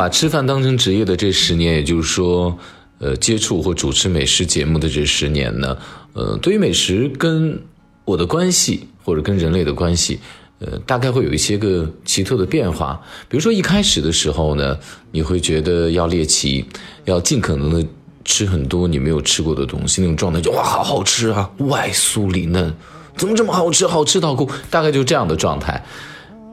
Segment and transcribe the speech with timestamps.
[0.00, 2.58] 把吃饭当成职业的这十年，也就是说，
[3.00, 5.76] 呃，接触或主持美食节目的这十年呢，
[6.14, 7.62] 呃，对于美食跟
[8.06, 10.18] 我的关系，或者跟人类的关系，
[10.60, 12.98] 呃，大概会有一些个奇特的变化。
[13.28, 14.74] 比如说一开始的时候呢，
[15.12, 16.64] 你会觉得要猎奇，
[17.04, 17.86] 要尽可能的
[18.24, 22.72] 吃很多你没有吃过的东西，那种状态就哇，好好吃啊，外酥里嫩，
[23.18, 25.84] 怎么这么好吃，好吃到哭，大概就这样的状态。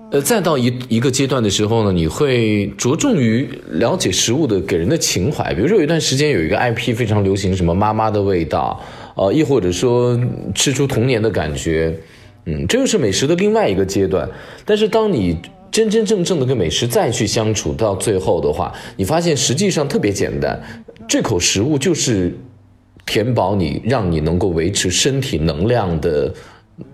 [0.10, 5.54] 呃，再到一一个阶段的时候呢，你会着重于了解食物的给人的情怀。
[5.54, 8.82] 比如说有一段时间有一个 IP 非常流行，什么妈妈的味道，
[9.16, 10.18] 呃，亦或者说
[10.56, 11.94] 吃出童年的感觉，
[12.46, 14.30] 嗯，这又是美食的另外一个阶段。
[14.64, 15.38] 但是当你
[15.70, 20.58] 真真正正的跟美食再去相处到最后的话，你发现实际上特别简单，
[21.06, 22.34] 这口食物就是
[23.06, 26.34] 填饱你，让你能够维持身体能量的。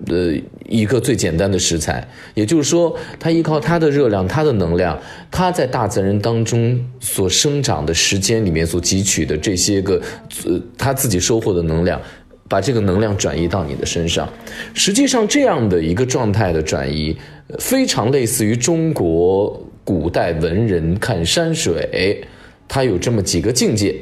[0.07, 0.33] 呃，
[0.67, 4.97] 一个最简单的食材，也就是说，它依靠它的热量、它的能量，
[5.29, 10.01] 它在大自然当中所生长的时间里面所汲取的这些个，
[10.45, 12.01] 呃，它自己收获的能量，
[12.47, 14.31] 把这个能量转移到你的身上。
[14.73, 17.17] 实际上，这样的一个状态的转移，
[17.59, 22.25] 非常类似于中国古代文人看山水，
[22.69, 23.93] 它有这么几个境界。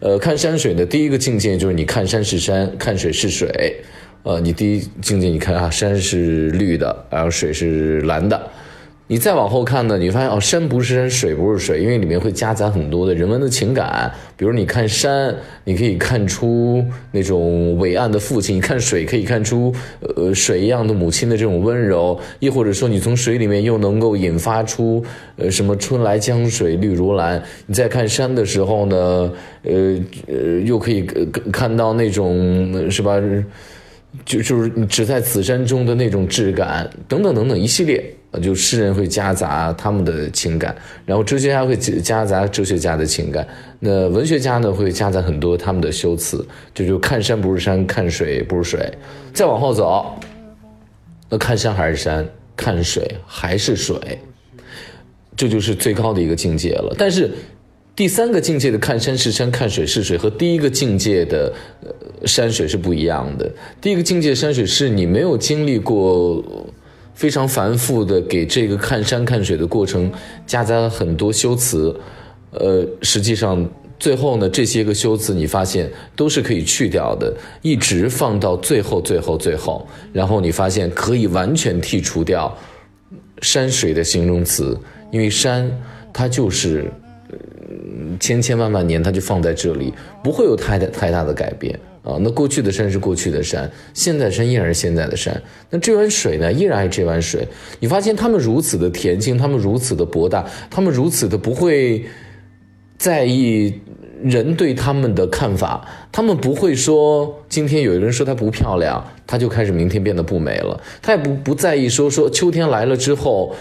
[0.00, 3.76] 呃，看山水的第一个境界就是你看山是山，看水是水。
[4.26, 8.42] 呃，你第一境界，你看啊，山是绿的，然后水是蓝的。
[9.06, 14.10] 你再往后看呢，你发现哦，山不是山，水不是水，因为里面会夹杂很多的人文的情感。
[14.36, 22.18] 比如你看山，你可以看出那种伟岸的父亲；你看水，可以看出呃水一样的母亲的这种温柔。
[22.40, 25.04] 亦或者说，你从水里面又能够引发出
[25.36, 27.40] 呃什么春来江水绿如蓝。
[27.66, 28.96] 你再看山的时候呢，
[29.62, 29.96] 呃
[30.26, 31.06] 呃，又可以
[31.52, 33.22] 看到那种是吧？
[34.24, 38.02] 就就是你只在此山中的那种质感，等等等等一系列，
[38.42, 43.46] 就诗人会夹杂他们的情感，然后哲学家会夹杂哲学家的情感，
[43.78, 48.90] 那文学家呢会夹杂很多他们的修辞，就就看山不是山，看水不是水，
[49.34, 50.18] 再往后走，
[51.28, 53.96] 那看山还是山，看水还是水，
[55.36, 56.94] 这就是最高的一个境界了。
[56.98, 57.30] 但是。
[57.96, 61.50] 第三个境界的看山是山，看水是水，和第一个境界的
[61.82, 63.50] 呃山水是不一样的。
[63.80, 66.44] 第一个境界山水是你没有经历过
[67.14, 70.12] 非常繁复的给这个看山看水的过程
[70.46, 71.98] 夹杂很多修辞，
[72.50, 73.66] 呃，实际上
[73.98, 82.54] 最后呢，这些个修辞你发现都是可以去掉的，一直放到最后最后最后，然后你发现可以完全剔除掉
[83.40, 84.78] 山水的形容词，
[85.10, 85.66] 因为山
[86.12, 86.92] 它就是。
[88.18, 92.16] 千千万万年，它就放在这里，不会有太大太大的改变啊。
[92.20, 95.42] 那过去的山是过去的山，现在山依然是现在的山。
[95.70, 97.46] 那这碗水呢，依然是这碗水。
[97.80, 102.04] 你发现他们如此的恬静，他们如此的博大，他们如此的不会
[102.96, 103.80] 在意
[104.22, 105.86] 人对他们的看法。
[106.10, 110.80] 他们不会说，今天有人说它不漂亮，他就开始明天变得不美了。
[111.02, 113.54] 他也不不在意说说秋天来了之后。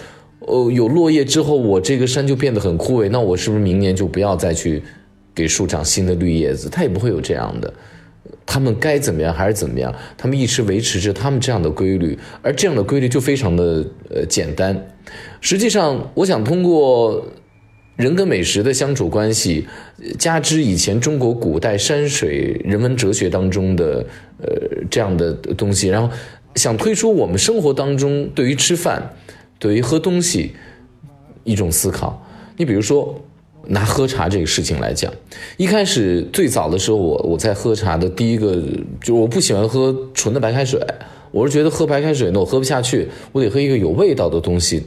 [0.48, 3.10] 哦，有落叶之后，我这个山就变得很枯萎。
[3.10, 4.82] 那我是不是明年就不要再去
[5.34, 6.70] 给树长新的绿叶子？
[6.70, 7.74] 它也不会有这样的。
[8.46, 9.94] 他们该怎么样还是怎么样？
[10.16, 14.88] 他们一直维持着他们这样的规律，而这样的规律就非常的呃简单。
[15.42, 17.26] 实际上，我想通过
[17.96, 19.66] 人跟美食的相处关系，
[20.20, 24.06] 加之以前中国古代山水人文哲学当中的
[24.38, 24.48] 呃
[24.92, 26.14] 这样的东西，然后
[26.56, 29.12] 想推出我们生活当中对于吃饭。
[29.58, 30.52] 对于喝东西
[31.44, 32.26] 一种思考，
[32.58, 33.20] 你比如说
[33.68, 35.12] 拿喝茶这个事情来讲，
[35.58, 38.56] 一开始最早的时候，我我在喝茶的第一个
[39.02, 40.80] 就是我不喜欢喝纯的白开水，
[41.32, 44.84] 我是觉得喝白开水呢我喝不下去，我得喝一个有味道的东西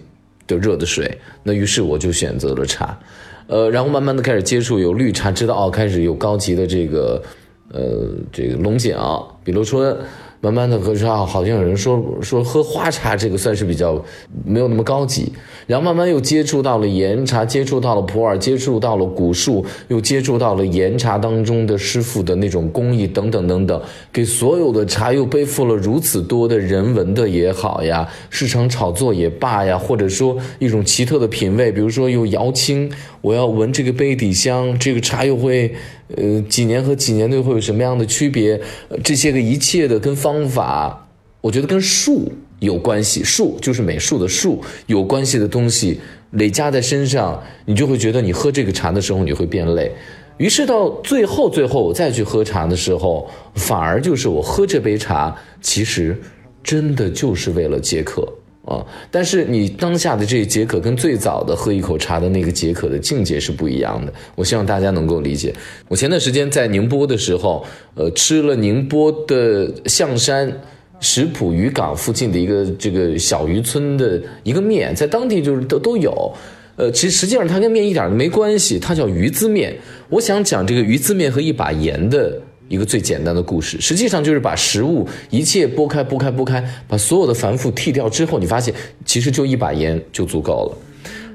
[0.47, 2.99] 的热的水，那于是我就选择了茶，
[3.47, 7.23] 呃，然后慢慢的开始接触有绿茶，知道哦，开始有高级的这个
[7.73, 8.97] 呃这个龙井，
[9.43, 9.97] 比如说。
[10.41, 14.01] 慢慢的喝茶，好像有人说说喝花茶这个算是比较
[14.45, 15.33] 没有那么高级，
[15.67, 32.89] 然后慢慢又接触到了岩茶，接触到了普洱，接触到了古树，又接触到了岩茶当中的师傅的那种工艺等等等等，给所有的茶又背负了如此多的人文的也好呀，市场炒作也罢呀，或者说一种奇特的品味，比如说有瑶青，
[33.21, 35.75] 我要闻这个杯底香，这个茶又会。
[36.17, 38.59] 呃，几年和几年内会有什么样的区别？
[39.05, 41.07] 这些个一切的跟方法，
[41.43, 43.23] 我觉得跟术有关系。
[43.23, 46.01] 术就是美术的术有关系的东西
[46.31, 49.93] 累加在身上，你就会觉得你喝这个茶的时候你会变累。
[50.39, 56.19] 于是到最后，最后我再去喝茶的时候，反而就是我喝这杯茶，其实
[56.65, 58.27] 真的就是为了解渴
[58.69, 58.85] 啊。
[59.11, 64.13] 但是你当下的这解渴跟最早的喝一口茶的那个解渴的境界是不一样的。
[64.35, 65.53] 我希望大家能够理解。
[65.89, 70.53] 我前段时间在宁波的时候，呃，吃了宁波的象山
[71.01, 76.33] 石浦渔港附近的一个这个小渔村的一个面，在当地就是都都有。
[76.77, 79.77] 呃，其实实际上它跟面一点都没关系，它叫鱼滋面。
[80.09, 88.73] 我想讲这个鱼滋面和一把盐的一个最简单的故事，实际上就是把食物一切剥开、剥开、剥开，把所有的繁复剔掉之后，你发现
[89.05, 90.79] 其实就一把盐就足够了。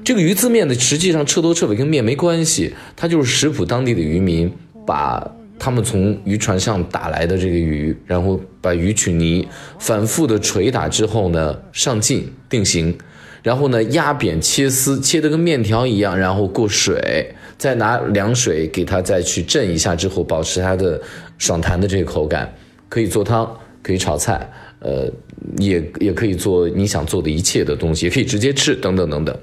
[0.04, 4.52] 这个鱼字面呢，实际上彻头彻尾跟面没关系，它就是食谱当地的渔民
[4.86, 5.26] 把
[5.58, 9.48] 他们从渔船上打来的这个鱼，然后把鱼取泥，
[9.78, 12.96] 反复的捶打之后呢，上劲定型。
[13.44, 20.98] 然后呢，压扁切丝，切的跟面条一样，然后过水，再拿凉水给它再去震一下之后，保持它的
[21.36, 22.50] 爽弹的这个口感，
[22.88, 25.12] 可以做汤，可以炒菜，呃，
[25.58, 29.38] 也也可以做你想做的一切的东西，也可以直接吃，等等等等。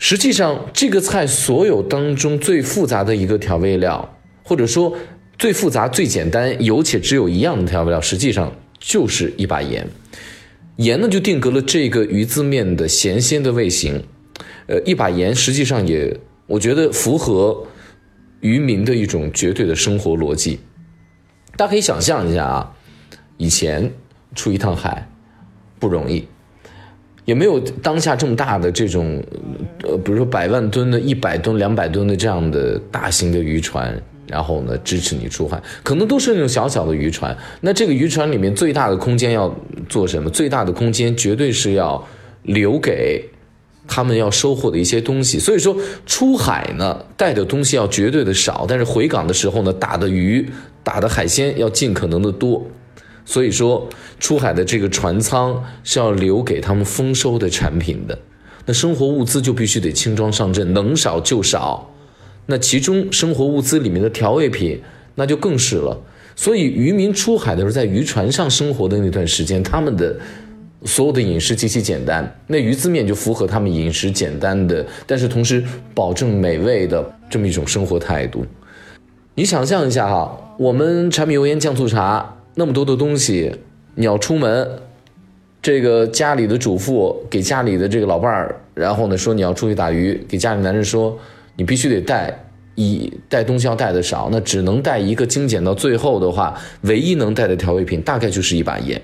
[0.00, 4.92] 实际上，这个菜所有当中最复杂的一个调味料，或者说
[5.38, 9.88] 最复杂、最简单，有且只有一样的调味料，实际上就是一把盐。
[10.76, 14.02] 盐呢，就定格了这个鱼字面的咸鲜的味型，
[14.66, 17.64] 呃，一把盐实际上也，我觉得符合
[18.40, 20.58] 渔民的一种绝对的生活逻辑。
[21.56, 22.74] 大家可以想象一下啊，
[23.36, 23.88] 以前
[24.34, 25.08] 出一趟海
[25.78, 26.26] 不容易，
[27.24, 29.22] 也没有当下这么大的这种，
[29.84, 34.02] 呃，比如说百万吨的、一百吨、两百吨的这样的大型的渔船。
[34.26, 37.36] 然后呢，支持你出海，可能都是那种小小的渔船。
[37.60, 39.54] 那这个渔船里面最大的空间要
[39.88, 40.30] 做什么？
[40.30, 42.02] 最大的空间绝对是要
[42.42, 43.24] 留给
[43.86, 45.38] 他们要收获的一些东西。
[45.38, 45.76] 所以说，
[46.06, 50.48] 出海呢带的东西要绝对的少，但是回港的时候呢，打的鱼、
[50.82, 52.66] 打的海鲜要尽可能的多。
[53.26, 53.88] 所以说，
[54.20, 58.18] 出海的这个船舱是要留给他们丰收的产品的。
[58.66, 61.90] 那生活物资就必须得轻装上阵，能少就少。
[62.46, 64.80] 那其中生活物资里面的调味品，
[65.14, 65.98] 那就更是了。
[66.36, 70.14] 所以渔民出海的时候，在渔船上生活的那段时间，他们的
[70.84, 72.40] 所有的饮食极其简单。
[72.48, 75.62] 那鱼字面就符合他们饮食简单的，但是同时
[75.94, 78.44] 保证美味的这么一种生活态度。
[79.36, 83.54] 你想象一下哈，我们柴米油盐酱醋茶那么多的东西，
[83.94, 84.68] 你要出门，
[85.62, 91.16] 这个家里的主妇给家里的这个老伴儿，然后呢说你要出去打鱼，给家里男人说。
[91.56, 92.36] 你必须得带
[92.74, 99.00] 一带东西要带的少，那只能带一个精简到最后的话，唯一能带的调味品大概就是一把盐。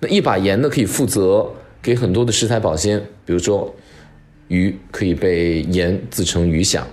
[0.00, 1.46] 那一把盐呢，可以负责
[1.82, 3.74] 给很多的食材保鲜，比如说
[4.48, 6.86] 鱼可以被盐自成鱼香，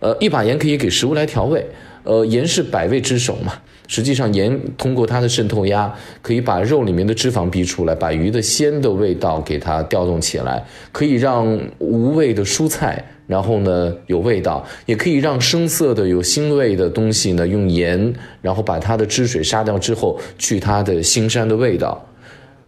[0.00, 1.64] 呃，一把盐可以给食物来调味，
[2.04, 3.52] 呃，盐是百味之首嘛。
[3.86, 5.92] 实际上盐通过它的渗透压，
[6.22, 13.04] 可以把肉里面的脂肪逼出来，把鱼的鲜的味道给它调动起来，可以让无味的蔬菜。
[13.30, 18.12] 然后呢，有味道，也可以让生涩的、有腥味的东西呢，用盐，
[18.42, 22.04] 然后把它的汁水杀掉之后，去它的腥膻的味道。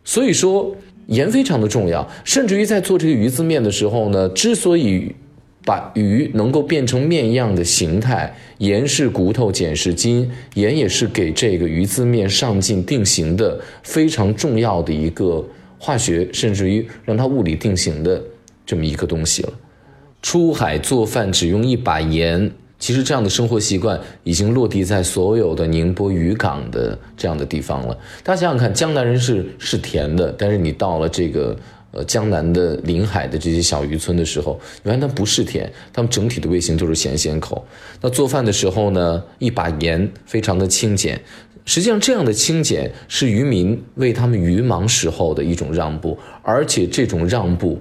[0.05, 0.73] 所以说，
[1.09, 2.09] 盐非常的重要。
[2.23, 5.13] 甚至于在做这个鱼字面的时候呢，之所以
[5.65, 15.45] 把鱼能够变成面一样的形态，盐是骨头，碱是筋，盐也是给这个鱼字面上劲定型的非常重要的一个
[15.81, 18.23] 化学，甚至于让它物理定型的
[18.65, 19.53] 这么一个东西了。
[20.23, 27.99] 出海做饭只用一把盐，其实这样的生活习惯已经落地在所有的宁波渔港的这样的地方了。
[28.23, 31.57] 大家想想看，江南人是是甜的，但是你到了这个
[31.91, 37.65] 呃江南的临海的这些小渔村的时候，原来它不是甜，它们整体的味型都是咸咸口。
[38.01, 41.21] 那做饭的时候呢，一把盐非常的清简，
[41.65, 47.81] 实际上这样的清简是渔民为他们渔忙时候的一种让步，而且这种让步。